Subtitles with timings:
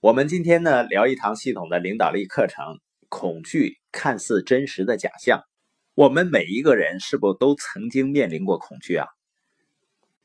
[0.00, 2.78] 我们今天呢聊一堂系统的领导力课程。
[3.08, 5.42] 恐惧看似真实的假象，
[5.94, 9.08] 我们每一个人是否都曾经面临过恐惧啊？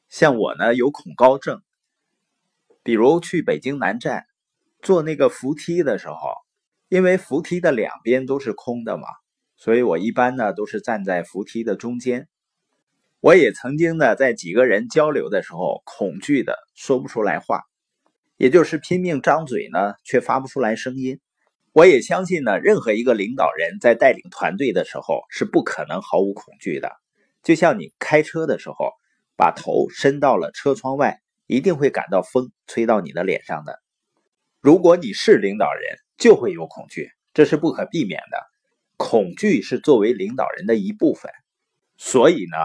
[0.09, 1.63] 像我呢有恐高症，
[2.83, 4.25] 比如去北京南站
[4.83, 6.17] 坐那个扶梯的时候，
[6.87, 9.08] 因为扶梯的两边都是空的嘛，
[9.55, 12.28] 所以我一般呢都是站在扶梯的中间。
[13.21, 17.63] 我也曾经呢在几个人交流的时候，恐惧的说不出来话。
[18.44, 21.21] 也就是拼命张嘴呢，却发不出来声音。
[21.71, 26.91] 我也相信呢，任何一个领导人在带领团队的时候是不可能毫无恐惧的。
[27.41, 28.91] 就像你开车的时候，
[29.37, 33.79] 把头伸到了车窗外，一定会感到风吹到你的脸上的。
[34.59, 38.37] 如果你是领导人，就会有恐惧，这是不可避免的。
[38.98, 41.31] 恐惧是作为领导人的一部分。
[41.95, 42.57] 所以呢，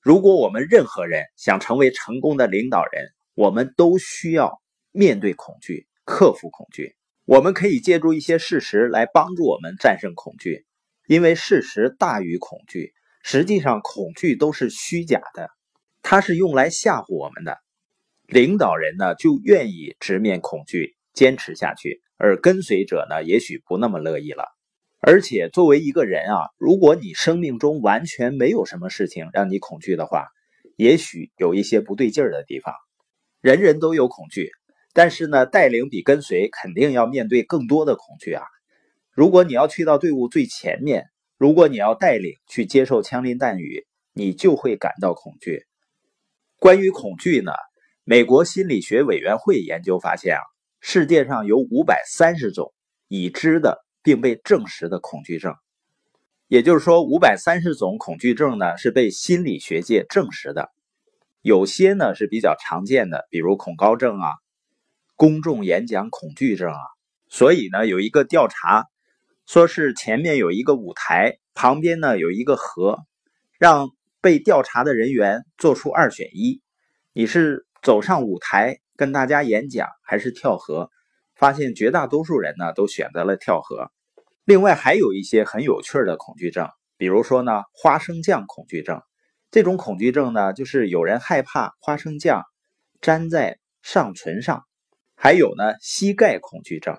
[0.00, 4.62] 如果我们任何人想成为成功的领导人，我们都需要。
[4.96, 6.96] 面对恐惧，克服恐惧，
[7.26, 10.64] 我们可以借助一些事实来帮助我们战胜恐惧，
[11.06, 12.94] 因为事实大于恐惧。
[13.22, 15.50] 实际上，恐惧都是虚假的，
[16.00, 17.58] 它是用来吓唬我们的。
[18.26, 24.46] 领导人呢，就愿意直面恐惧，坚持下去；而跟随者呢，也许不那么乐意了。
[25.00, 30.28] 而且，作为一个人啊，如果你生命中完全没有什么事情让你恐惧的话，
[30.76, 32.72] 也许有一些不对劲儿的地方。
[33.42, 34.50] 人人都有恐惧。
[34.96, 38.42] 但是呢，带领比跟随肯定要面对更多的恐惧啊！
[39.12, 41.04] 如果你要去到队伍最前面，
[41.36, 45.66] 如果你要带领去接受枪林弹雨，你就会感到恐惧。
[46.58, 47.52] 关于恐惧呢，
[48.04, 50.40] 美国心理学委员会研究发现啊，
[50.80, 52.72] 世界上有五百三十种
[53.06, 55.52] 已知的并被证实的恐惧症，
[56.48, 60.70] 也就是说，五百三十种恐惧症呢是被心理学界证实的。
[61.42, 64.30] 有些呢是比较常见的，比如恐高症啊。
[65.16, 66.78] 公众演讲恐惧症啊，
[67.28, 68.84] 所以呢，有一个调查，
[69.46, 72.98] 说是前面有一个舞台，旁边呢有一个河，
[73.58, 73.88] 让
[74.20, 76.60] 被调查的人员做出二选一：
[77.14, 80.90] 你是走上舞台跟大家演讲，还是跳河？
[81.34, 83.90] 发现绝大多数人呢都选择了跳河。
[84.44, 89.00] 另外还有一些很有趣的恐惧症，比如说呢花生酱恐惧症。
[89.50, 92.44] 这种恐惧症呢，就是有人害怕花生酱
[93.00, 94.64] 粘在上唇上。
[95.26, 96.96] 还有呢，膝盖恐惧症。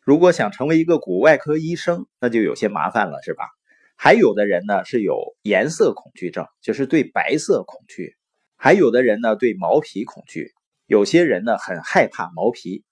[0.00, 3.48] 如果想成为一个骨外科医生，那就有些麻烦了，是吧？
[3.96, 8.12] 还有的人呢是有颜色恐惧症，就是对白色恐惧；
[8.56, 10.52] 还有的人呢对毛皮恐惧。
[10.86, 12.84] 有些人呢很害怕毛皮。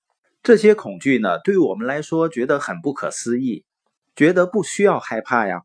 [0.43, 3.65] 这些恐惧呢，对我们来说觉得很不可思议，
[4.17, 5.63] 觉得不需要害怕呀。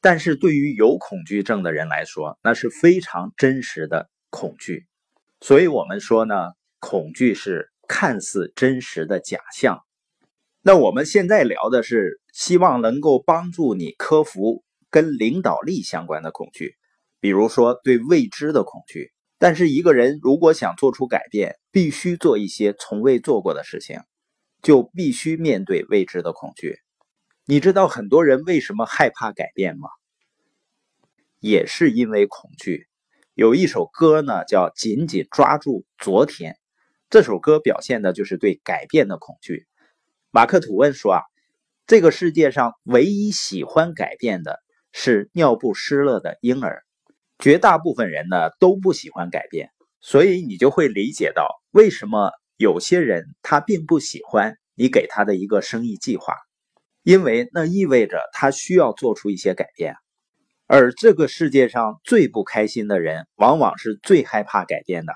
[0.00, 4.86] 但是对于有恐惧症的人来说，那是非常真实的恐惧。
[5.40, 7.71] 所以我们说呢，恐惧是。
[7.94, 9.84] 看似真实的假象，
[10.62, 16.74] 那我们现在聊的是希望能够帮助你克服跟领导力相关的恐惧，
[17.20, 19.12] 比如说对未知的恐惧。
[19.36, 24.00] 但是一个人如果想做出改变，必须做一些从未做过的事情，
[24.62, 26.78] 就必须面对未知的恐惧。
[27.44, 29.90] 你知道很多人为什么害怕改变吗？
[31.40, 32.86] 也是因为恐惧。
[33.34, 36.52] 有一首歌呢，叫《紧紧抓住昨天》。
[37.12, 39.66] 这首歌表现的就是对改变的恐惧。
[40.30, 41.20] 马克吐温说：“啊，
[41.86, 44.60] 这个世界上唯一喜欢改变的
[44.92, 46.84] 是尿不湿了的婴儿，
[47.38, 49.68] 绝大部分人呢都不喜欢改变。
[50.00, 56.32] 所以你就会理解到为什么有些人他并不喜欢你给他的一个生意计划，
[57.02, 59.96] 因为那意味着他需要做出一些改变。
[60.66, 65.12] 而这个世界上最不开心的人，往往是最害怕改变的。”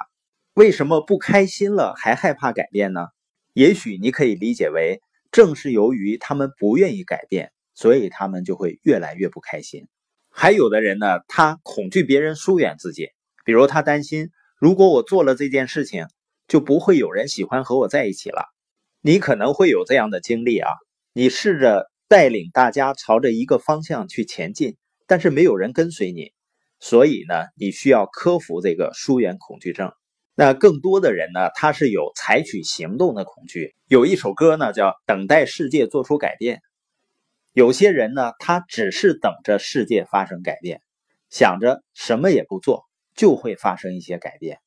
[0.56, 3.09] 为什么不开心了还害怕改变呢？
[3.53, 9.87] 也许你可以理解为，正是由于他们不愿意改变，所以他们就会越来越不开心。
[10.31, 13.11] 还有的人呢，他恐惧别人疏远自己，
[13.45, 16.06] 比如他担心，如果我做了这件事情，
[16.49, 18.47] 就不会有人喜欢和我在一起了。
[19.03, 20.71] 你可能会有这样的经历啊，
[21.13, 26.33] 你试着带领大家朝着一个方向去前进，但是没有人跟随你，
[26.80, 29.92] 所以呢，你需要克服这个疏远恐惧症。
[30.38, 33.74] 那更多的人呢，他是有采取行动的恐惧。
[33.88, 36.59] 有一首歌呢，叫《等待世界做出改变》。
[37.54, 40.83] 有些人呢，他只是等着世界发生改变，
[41.30, 42.84] 想着什么也不做
[43.15, 44.59] 就会发生一些改变。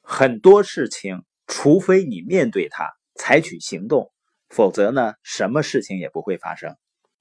[0.00, 4.10] 很多事情，除非你面对它，采取行动，
[4.48, 6.74] 否则呢，什么事情也不会发生。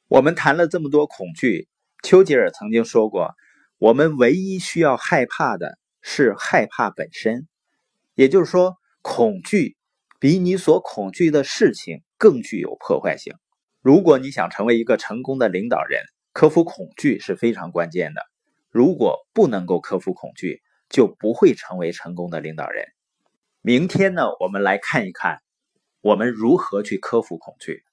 [0.07, 1.67] 我们谈了这么多恐惧，
[2.01, 3.33] 丘吉尔曾经说过
[3.77, 7.45] ：“我们唯一需要害怕的是害怕本身。”
[8.19, 9.77] 也就是说，恐惧
[10.19, 13.33] 比你所恐惧的事情更具有破坏性。
[13.81, 18.21] 如果你想成为一个成功的领导人，克服恐惧是非常关键的。
[18.71, 22.87] 如果不能够克服恐惧，就不会成为成功的领导人。
[23.61, 25.39] 明天呢，我们来看一看
[26.01, 27.85] 我们如何去克服恐惧。